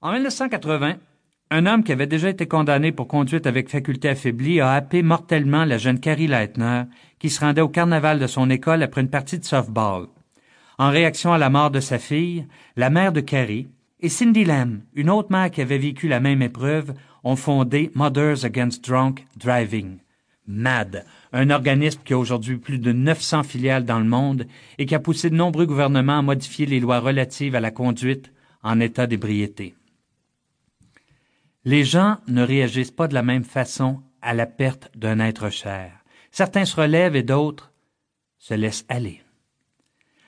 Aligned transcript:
En 0.00 0.12
1980, 0.12 0.94
un 1.50 1.66
homme 1.66 1.82
qui 1.82 1.90
avait 1.90 2.06
déjà 2.06 2.28
été 2.28 2.46
condamné 2.46 2.92
pour 2.92 3.08
conduite 3.08 3.48
avec 3.48 3.68
faculté 3.68 4.08
affaiblie 4.08 4.60
a 4.60 4.70
happé 4.70 5.02
mortellement 5.02 5.64
la 5.64 5.76
jeune 5.76 5.98
Carrie 5.98 6.28
Leitner, 6.28 6.84
qui 7.18 7.30
se 7.30 7.40
rendait 7.40 7.62
au 7.62 7.68
carnaval 7.68 8.20
de 8.20 8.28
son 8.28 8.48
école 8.48 8.84
après 8.84 9.00
une 9.00 9.10
partie 9.10 9.40
de 9.40 9.44
softball. 9.44 10.06
En 10.78 10.90
réaction 10.90 11.32
à 11.32 11.38
la 11.38 11.50
mort 11.50 11.72
de 11.72 11.80
sa 11.80 11.98
fille, 11.98 12.46
la 12.76 12.90
mère 12.90 13.12
de 13.12 13.20
Carrie 13.20 13.66
et 13.98 14.08
Cindy 14.08 14.44
Lamb, 14.44 14.82
une 14.94 15.10
autre 15.10 15.32
mère 15.32 15.50
qui 15.50 15.62
avait 15.62 15.78
vécu 15.78 16.06
la 16.06 16.20
même 16.20 16.42
épreuve, 16.42 16.94
ont 17.24 17.34
fondé 17.34 17.90
Mothers 17.96 18.44
Against 18.44 18.88
Drunk 18.88 19.26
Driving. 19.36 19.98
MAD, 20.46 21.04
un 21.32 21.50
organisme 21.50 22.02
qui 22.04 22.12
a 22.12 22.18
aujourd'hui 22.18 22.58
plus 22.58 22.78
de 22.78 22.92
900 22.92 23.42
filiales 23.42 23.84
dans 23.84 23.98
le 23.98 24.04
monde 24.04 24.46
et 24.78 24.86
qui 24.86 24.94
a 24.94 25.00
poussé 25.00 25.28
de 25.28 25.34
nombreux 25.34 25.66
gouvernements 25.66 26.20
à 26.20 26.22
modifier 26.22 26.66
les 26.66 26.78
lois 26.78 27.00
relatives 27.00 27.56
à 27.56 27.60
la 27.60 27.72
conduite 27.72 28.32
en 28.62 28.78
état 28.78 29.08
d'ébriété. 29.08 29.74
Les 31.68 31.84
gens 31.84 32.16
ne 32.28 32.42
réagissent 32.42 32.92
pas 32.92 33.08
de 33.08 33.12
la 33.12 33.22
même 33.22 33.44
façon 33.44 34.00
à 34.22 34.32
la 34.32 34.46
perte 34.46 34.90
d'un 34.96 35.20
être 35.20 35.50
cher. 35.50 35.92
Certains 36.30 36.64
se 36.64 36.74
relèvent 36.74 37.14
et 37.14 37.22
d'autres 37.22 37.74
se 38.38 38.54
laissent 38.54 38.86
aller. 38.88 39.20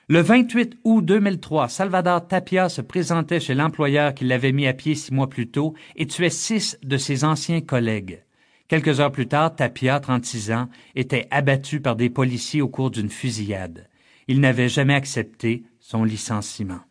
Le 0.07 0.21
28 0.21 0.77
août 0.83 1.03
2003, 1.03 1.67
Salvador 1.67 2.27
Tapia 2.27 2.69
se 2.69 2.81
présentait 2.81 3.39
chez 3.39 3.55
l'employeur 3.55 4.13
qui 4.13 4.25
l'avait 4.25 4.51
mis 4.51 4.67
à 4.67 4.73
pied 4.73 4.93
six 4.93 5.11
mois 5.11 5.29
plus 5.29 5.49
tôt 5.49 5.73
et 5.95 6.05
tuait 6.05 6.29
six 6.29 6.77
de 6.83 6.97
ses 6.97 7.23
anciens 7.23 7.61
collègues. 7.61 8.23
Quelques 8.67 8.99
heures 8.99 9.11
plus 9.11 9.27
tard, 9.27 9.55
Tapia, 9.55 9.99
36 9.99 10.51
ans, 10.51 10.69
était 10.93 11.27
abattu 11.31 11.81
par 11.81 11.95
des 11.95 12.11
policiers 12.11 12.61
au 12.61 12.69
cours 12.69 12.91
d'une 12.91 13.09
fusillade. 13.09 13.89
Il 14.27 14.41
n'avait 14.41 14.69
jamais 14.69 14.93
accepté 14.93 15.63
son 15.79 16.03
licenciement. 16.03 16.81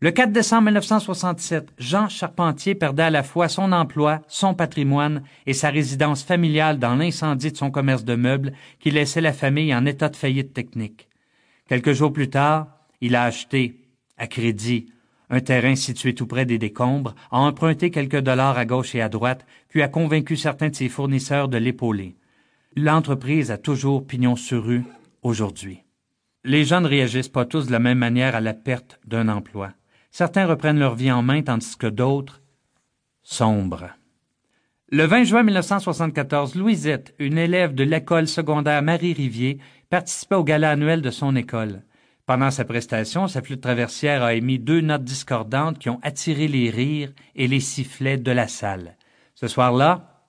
Le 0.00 0.12
4 0.12 0.30
décembre 0.30 0.66
1967, 0.66 1.72
Jean 1.76 2.08
Charpentier 2.08 2.76
perdait 2.76 3.02
à 3.02 3.10
la 3.10 3.24
fois 3.24 3.48
son 3.48 3.72
emploi, 3.72 4.20
son 4.28 4.54
patrimoine 4.54 5.24
et 5.44 5.54
sa 5.54 5.70
résidence 5.70 6.22
familiale 6.22 6.78
dans 6.78 6.94
l'incendie 6.94 7.50
de 7.50 7.56
son 7.56 7.72
commerce 7.72 8.04
de 8.04 8.14
meubles 8.14 8.52
qui 8.78 8.92
laissait 8.92 9.20
la 9.20 9.32
famille 9.32 9.74
en 9.74 9.86
état 9.86 10.08
de 10.08 10.14
faillite 10.14 10.54
technique. 10.54 11.08
Quelques 11.68 11.94
jours 11.94 12.12
plus 12.12 12.30
tard, 12.30 12.68
il 13.00 13.16
a 13.16 13.24
acheté, 13.24 13.80
à 14.18 14.28
crédit, 14.28 14.86
un 15.30 15.40
terrain 15.40 15.74
situé 15.74 16.14
tout 16.14 16.28
près 16.28 16.46
des 16.46 16.58
décombres, 16.58 17.16
a 17.32 17.38
emprunté 17.38 17.90
quelques 17.90 18.20
dollars 18.20 18.56
à 18.56 18.66
gauche 18.66 18.94
et 18.94 19.02
à 19.02 19.08
droite, 19.08 19.44
puis 19.68 19.82
a 19.82 19.88
convaincu 19.88 20.36
certains 20.36 20.68
de 20.68 20.76
ses 20.76 20.88
fournisseurs 20.88 21.48
de 21.48 21.58
l'épauler. 21.58 22.14
L'entreprise 22.76 23.50
a 23.50 23.58
toujours 23.58 24.06
pignon 24.06 24.36
sur 24.36 24.64
rue 24.64 24.84
aujourd'hui. 25.24 25.82
Les 26.44 26.64
gens 26.64 26.82
ne 26.82 26.88
réagissent 26.88 27.28
pas 27.28 27.44
tous 27.44 27.66
de 27.66 27.72
la 27.72 27.80
même 27.80 27.98
manière 27.98 28.36
à 28.36 28.40
la 28.40 28.54
perte 28.54 29.00
d'un 29.04 29.28
emploi. 29.28 29.72
Certains 30.10 30.46
reprennent 30.46 30.78
leur 30.78 30.94
vie 30.94 31.12
en 31.12 31.22
main 31.22 31.42
tandis 31.42 31.76
que 31.76 31.86
d'autres 31.86 32.42
sombrent. 33.22 33.90
Le 34.90 35.04
20 35.04 35.24
juin 35.24 35.42
1974, 35.42 36.54
Louisette, 36.54 37.14
une 37.18 37.36
élève 37.36 37.74
de 37.74 37.84
l'école 37.84 38.26
secondaire 38.26 38.82
Marie-Rivier, 38.82 39.58
participait 39.90 40.34
au 40.34 40.44
gala 40.44 40.70
annuel 40.70 41.02
de 41.02 41.10
son 41.10 41.36
école. 41.36 41.82
Pendant 42.24 42.50
sa 42.50 42.64
prestation, 42.64 43.28
sa 43.28 43.42
flûte 43.42 43.60
traversière 43.60 44.22
a 44.22 44.34
émis 44.34 44.58
deux 44.58 44.80
notes 44.80 45.04
discordantes 45.04 45.78
qui 45.78 45.90
ont 45.90 46.00
attiré 46.02 46.48
les 46.48 46.70
rires 46.70 47.12
et 47.34 47.48
les 47.48 47.60
sifflets 47.60 48.16
de 48.16 48.30
la 48.30 48.48
salle. 48.48 48.96
Ce 49.34 49.46
soir-là, 49.46 50.26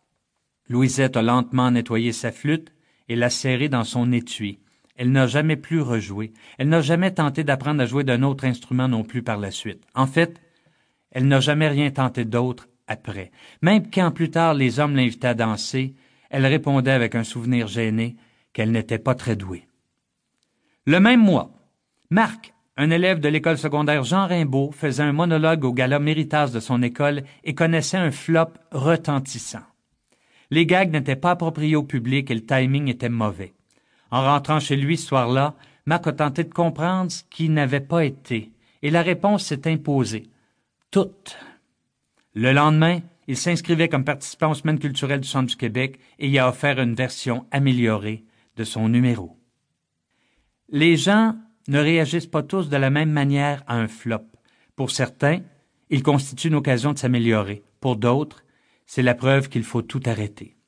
Louisette 0.69 1.17
a 1.17 1.21
lentement 1.21 1.71
nettoyé 1.71 2.11
sa 2.11 2.31
flûte 2.31 2.73
et 3.08 3.16
l'a 3.16 3.30
serrée 3.30 3.69
dans 3.69 3.83
son 3.83 4.11
étui. 4.11 4.59
Elle 5.00 5.14
n'a 5.14 5.28
jamais 5.28 5.55
plus 5.55 5.80
rejoué. 5.80 6.33
Elle 6.58 6.67
n'a 6.67 6.81
jamais 6.81 7.11
tenté 7.11 7.45
d'apprendre 7.45 7.81
à 7.81 7.86
jouer 7.86 8.03
d'un 8.03 8.22
autre 8.22 8.44
instrument 8.44 8.89
non 8.89 9.03
plus 9.03 9.23
par 9.23 9.38
la 9.38 9.50
suite. 9.50 9.81
En 9.95 10.05
fait, 10.05 10.42
elle 11.09 11.25
n'a 11.30 11.39
jamais 11.39 11.69
rien 11.69 11.89
tenté 11.89 12.25
d'autre 12.25 12.67
après. 12.86 13.31
Même 13.61 13.89
quand 13.89 14.11
plus 14.11 14.30
tard 14.30 14.53
les 14.55 14.81
hommes 14.81 14.97
l'invitaient 14.97 15.30
à 15.30 15.33
danser, 15.33 15.95
elle 16.30 16.45
répondait 16.45 16.92
avec 16.92 17.16
un 17.16 17.23
souvenir 17.23 17.67
gêné 17.67 18.17
qu'elle 18.52 18.71
n'était 18.71 18.99
pas 18.99 19.15
très 19.15 19.38
douée. 19.38 19.70
Le 20.86 20.99
même 20.99 21.21
mois, 21.21 21.54
Marc, 22.09 22.54
un 22.76 22.89
élève 22.89 23.21
de 23.21 23.30
l'école 23.30 23.58
secondaire 23.58 24.04
Jean 24.04 24.27
Rimbaud, 24.27 24.71
faisait 24.73 25.04
un 25.04 25.14
monologue 25.14 25.64
au 25.64 25.71
gala 25.71 25.99
Méritas 25.99 26.49
de 26.49 26.59
son 26.59 26.83
école 26.83 27.23
et 27.45 27.55
connaissait 27.55 27.95
un 27.95 28.11
flop 28.11 28.52
retentissant. 28.73 29.64
Les 30.52 30.65
gags 30.65 30.92
n'étaient 30.92 31.15
pas 31.15 31.32
appropriés 31.32 31.77
au 31.77 31.83
public 31.83 32.30
et 32.30 32.36
le 32.36 32.45
timing 32.45 32.89
était 32.89 33.08
mauvais. 33.08 33.54
En 34.11 34.21
rentrant 34.23 34.59
chez 34.59 34.75
lui 34.75 34.97
ce 34.97 35.08
soir-là, 35.08 35.55
Marc 35.86 36.08
a 36.08 36.14
tenté 36.14 36.43
de 36.43 36.53
comprendre 36.53 37.11
ce 37.11 37.23
qui 37.30 37.49
n'avait 37.49 37.80
pas 37.80 38.05
été, 38.05 38.52
et 38.81 38.92
la 38.92 39.02
réponse 39.02 39.45
s'est 39.45 39.67
imposée. 39.67 40.30
Toutes. 40.92 41.37
Le 42.33 42.52
lendemain, 42.52 42.99
il 43.27 43.37
s'inscrivait 43.37 43.89
comme 43.89 44.05
participant 44.05 44.52
aux 44.52 44.55
semaines 44.55 44.80
culturelles 44.80 45.21
du 45.21 45.27
Centre 45.27 45.47
du 45.47 45.55
Québec 45.55 45.99
et 46.17 46.30
y 46.30 46.39
a 46.39 46.49
offert 46.49 46.80
une 46.80 46.95
version 46.95 47.45
améliorée 47.52 48.23
de 48.55 48.64
son 48.64 48.89
numéro. 48.89 49.37
Les 50.70 50.97
gens 50.97 51.36
ne 51.67 51.80
réagissent 51.80 52.27
pas 52.27 52.43
tous 52.43 52.70
de 52.70 52.77
la 52.77 52.89
même 52.89 53.11
manière 53.11 53.64
à 53.67 53.76
un 53.76 53.87
flop. 53.87 54.26
Pour 54.76 54.91
certains, 54.91 55.41
il 55.89 56.03
constitue 56.03 56.47
une 56.47 56.55
occasion 56.55 56.93
de 56.93 56.97
s'améliorer. 56.97 57.64
Pour 57.80 57.95
d'autres, 57.95 58.43
c'est 58.86 59.03
la 59.03 59.15
preuve 59.15 59.49
qu'il 59.49 59.64
faut 59.64 59.81
tout 59.81 60.02
arrêter. 60.05 60.58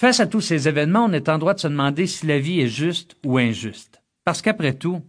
Face 0.00 0.18
à 0.18 0.26
tous 0.26 0.40
ces 0.40 0.66
événements, 0.66 1.04
on 1.04 1.12
est 1.12 1.28
en 1.28 1.36
droit 1.36 1.52
de 1.52 1.60
se 1.60 1.68
demander 1.68 2.06
si 2.06 2.26
la 2.26 2.38
vie 2.38 2.62
est 2.62 2.68
juste 2.68 3.18
ou 3.22 3.36
injuste. 3.36 4.00
Parce 4.24 4.40
qu'après 4.40 4.72
tout, 4.72 5.02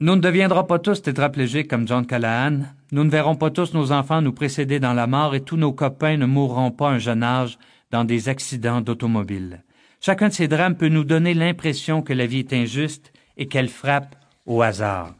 nous 0.00 0.14
ne 0.14 0.20
deviendrons 0.20 0.64
pas 0.64 0.78
tous 0.78 1.00
tétraplégiques 1.00 1.68
comme 1.68 1.88
John 1.88 2.06
Callahan, 2.06 2.58
nous 2.92 3.04
ne 3.04 3.08
verrons 3.08 3.36
pas 3.36 3.48
tous 3.48 3.72
nos 3.72 3.92
enfants 3.92 4.20
nous 4.20 4.34
précéder 4.34 4.78
dans 4.78 4.92
la 4.92 5.06
mort 5.06 5.34
et 5.34 5.40
tous 5.40 5.56
nos 5.56 5.72
copains 5.72 6.18
ne 6.18 6.26
mourront 6.26 6.70
pas 6.70 6.90
à 6.90 6.92
un 6.92 6.98
jeune 6.98 7.22
âge 7.22 7.58
dans 7.90 8.04
des 8.04 8.28
accidents 8.28 8.82
d'automobile. 8.82 9.64
Chacun 10.02 10.28
de 10.28 10.34
ces 10.34 10.48
drames 10.48 10.76
peut 10.76 10.90
nous 10.90 11.04
donner 11.04 11.32
l'impression 11.32 12.02
que 12.02 12.12
la 12.12 12.26
vie 12.26 12.40
est 12.40 12.52
injuste 12.52 13.14
et 13.38 13.48
qu'elle 13.48 13.70
frappe 13.70 14.16
au 14.44 14.60
hasard. 14.60 15.14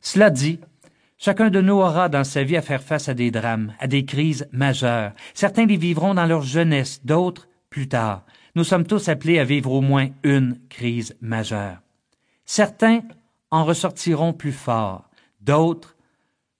Cela 0.00 0.30
dit, 0.30 0.58
chacun 1.18 1.50
de 1.50 1.60
nous 1.60 1.74
aura 1.74 2.08
dans 2.08 2.24
sa 2.24 2.44
vie 2.44 2.56
à 2.56 2.62
faire 2.62 2.82
face 2.82 3.10
à 3.10 3.14
des 3.14 3.30
drames, 3.30 3.74
à 3.78 3.88
des 3.88 4.06
crises 4.06 4.48
majeures. 4.52 5.12
Certains 5.34 5.66
les 5.66 5.76
vivront 5.76 6.14
dans 6.14 6.24
leur 6.24 6.40
jeunesse, 6.40 7.04
d'autres 7.04 7.46
plus 7.74 7.88
tard. 7.88 8.24
Nous 8.54 8.62
sommes 8.62 8.86
tous 8.86 9.08
appelés 9.08 9.40
à 9.40 9.44
vivre 9.44 9.72
au 9.72 9.80
moins 9.80 10.10
une 10.22 10.60
crise 10.68 11.16
majeure. 11.20 11.78
Certains 12.44 13.00
en 13.50 13.64
ressortiront 13.64 14.32
plus 14.32 14.52
forts, 14.52 15.10
d'autres 15.40 15.96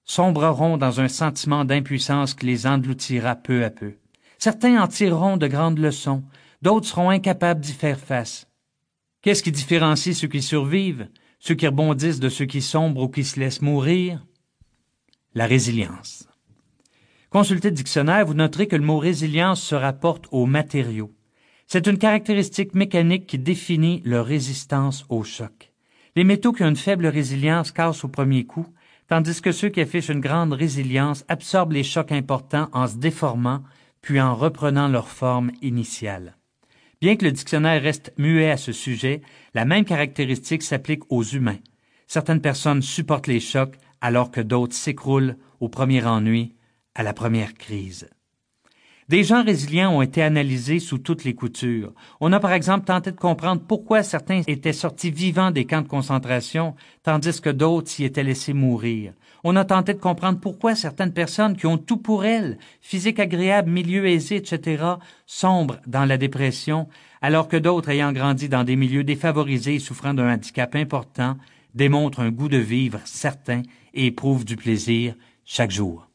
sombreront 0.02 0.76
dans 0.76 1.00
un 1.00 1.06
sentiment 1.06 1.64
d'impuissance 1.64 2.34
qui 2.34 2.47
les 2.47 2.66
engloutira 2.66 3.36
peu 3.36 3.64
à 3.64 3.70
peu. 3.70 3.94
Certains 4.38 4.82
en 4.82 4.88
tireront 4.88 5.36
de 5.36 5.47
grandes 5.47 5.78
leçons, 5.78 6.25
d'autres 6.62 6.88
seront 6.88 7.10
incapables 7.10 7.60
d'y 7.60 7.75
faire 7.75 8.00
face. 8.00 8.48
Qu'est-ce 9.22 9.44
qui 9.44 9.52
différencie 9.52 10.19
ceux 10.19 10.26
qui 10.26 10.42
survivent, 10.42 11.06
ceux 11.38 11.54
qui 11.54 11.69
rebondissent 11.69 12.19
de 12.19 12.28
ceux 12.28 12.46
qui 12.46 12.60
sombrent 12.60 13.02
ou 13.02 13.08
qui 13.08 13.22
se 13.22 13.38
laissent 13.38 13.62
mourir? 13.62 14.26
La 15.36 15.46
résilience. 15.46 16.26
Consultez 17.34 17.70
le 17.70 17.74
dictionnaire, 17.74 18.24
vous 18.26 18.34
noterez 18.34 18.68
que 18.68 18.76
le 18.76 18.84
mot 18.84 18.98
résilience 18.98 19.60
se 19.60 19.74
rapporte 19.74 20.26
aux 20.30 20.46
matériaux. 20.46 21.10
C'est 21.66 21.88
une 21.88 21.98
caractéristique 21.98 22.76
mécanique 22.76 23.26
qui 23.26 23.40
définit 23.40 24.02
leur 24.04 24.24
résistance 24.24 25.04
au 25.08 25.24
choc. 25.24 25.72
Les 26.14 26.22
métaux 26.22 26.52
qui 26.52 26.62
ont 26.62 26.68
une 26.68 26.76
faible 26.76 27.08
résilience 27.08 27.72
cassent 27.72 28.04
au 28.04 28.08
premier 28.08 28.44
coup, 28.44 28.68
tandis 29.08 29.42
que 29.42 29.50
ceux 29.50 29.68
qui 29.68 29.80
affichent 29.80 30.10
une 30.10 30.20
grande 30.20 30.52
résilience 30.52 31.24
absorbent 31.26 31.72
les 31.72 31.82
chocs 31.82 32.12
importants 32.12 32.68
en 32.72 32.86
se 32.86 32.98
déformant, 32.98 33.64
puis 34.00 34.20
en 34.20 34.36
reprenant 34.36 34.86
leur 34.86 35.08
forme 35.08 35.50
initiale. 35.60 36.36
Bien 37.00 37.16
que 37.16 37.24
le 37.24 37.32
dictionnaire 37.32 37.82
reste 37.82 38.12
muet 38.16 38.52
à 38.52 38.56
ce 38.56 38.70
sujet, 38.70 39.22
la 39.54 39.64
même 39.64 39.84
caractéristique 39.84 40.62
s'applique 40.62 41.02
aux 41.08 41.24
humains. 41.24 41.58
Certaines 42.06 42.40
personnes 42.40 42.82
supportent 42.82 43.26
les 43.26 43.40
chocs 43.40 43.74
alors 44.00 44.30
que 44.30 44.40
d'autres 44.40 44.76
s'écroulent 44.76 45.37
au 45.58 45.69
premier 45.69 46.04
ennui 46.04 46.54
à 46.94 47.02
la 47.02 47.12
première 47.12 47.55
crise. 47.55 48.08
Des 49.08 49.23
gens 49.23 49.44
résilients 49.44 49.94
ont 49.94 50.00
été 50.00 50.23
analysés 50.23 50.79
sous 50.79 50.96
toutes 50.96 51.25
les 51.25 51.35
coutures. 51.35 51.93
On 52.20 52.32
a 52.32 52.41
par 52.41 52.55
exemple 52.55 52.87
tenté 52.87 53.11
de 53.11 53.17
comprendre 53.17 53.61
pourquoi 53.69 54.02
certains 54.02 54.41
étaient 54.46 54.73
sortis 54.73 55.11
vivants 55.11 55.50
des 55.50 55.67
camps 55.67 55.82
de 55.82 55.88
concentration, 55.88 56.75
tandis 57.02 57.38
que 57.43 57.50
d'autres 57.50 57.91
s'y 57.91 58.05
étaient 58.05 58.23
laissés 58.23 58.55
mourir. 58.55 59.12
On 59.46 59.56
a 59.56 59.64
tenté 59.67 59.93
de 59.93 59.99
comprendre 60.00 60.41
pourquoi 60.41 60.75
certaines 60.75 61.12
personnes 61.12 61.55
qui 61.55 61.67
ont 61.67 61.76
tout 61.76 61.99
pour 61.99 62.25
elles, 62.25 62.56
physique 62.81 63.20
agréable, 63.20 63.70
milieu 63.70 64.06
aisé, 64.06 64.37
etc., 64.37 64.82
sombrent 65.26 65.81
dans 65.87 66.06
la 66.06 66.17
dépression, 66.17 66.88
alors 67.20 67.49
que 67.49 67.58
d'autres 67.58 67.90
ayant 67.90 68.12
grandi 68.12 68.49
dans 68.49 68.64
des 68.64 68.76
milieux 68.76 69.05
défavorisés 69.05 69.75
et 69.75 69.81
souffrant 69.81 70.14
d'un 70.14 70.32
handicap 70.32 70.75
important, 70.76 71.37
démontrent 71.75 72.20
un 72.20 72.31
goût 72.31 72.49
de 72.49 72.56
vivre 72.56 73.00
certain 73.05 73.61
et 73.93 74.06
éprouvent 74.06 74.47
du 74.47 74.56
plaisir 74.56 75.14
chaque 75.44 75.70
jour. 75.70 76.08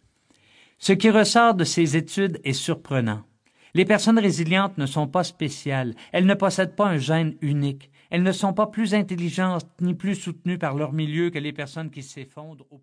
Ce 0.81 0.93
qui 0.93 1.09
ressort 1.09 1.55
de 1.55 1.65
ces 1.65 1.97
études 1.97 2.39
est 2.45 2.53
surprenant. 2.53 3.23
Les 3.73 3.83
personnes 3.83 4.17
résilientes 4.17 4.77
ne 4.77 4.85
sont 4.85 5.07
pas 5.07 5.25
spéciales, 5.25 5.93
elles 6.13 6.25
ne 6.25 6.33
possèdent 6.33 6.75
pas 6.77 6.87
un 6.87 6.97
gène 6.97 7.35
unique, 7.41 7.91
elles 8.09 8.23
ne 8.23 8.31
sont 8.31 8.53
pas 8.53 8.67
plus 8.67 8.93
intelligentes 8.93 9.67
ni 9.81 9.93
plus 9.93 10.15
soutenues 10.15 10.57
par 10.57 10.75
leur 10.75 10.93
milieu 10.93 11.31
que 11.31 11.37
les 11.37 11.51
personnes 11.51 11.91
qui 11.91 12.01
s'effondrent 12.01 12.65
au 12.71 12.79